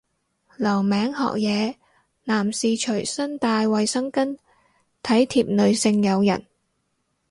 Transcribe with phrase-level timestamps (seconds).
[0.57, 1.75] 留名學嘢，
[2.23, 4.35] 男士隨身帶衛生巾
[5.03, 6.43] 體貼女性友人